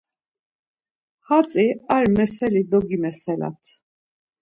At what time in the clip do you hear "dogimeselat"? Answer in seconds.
2.71-3.63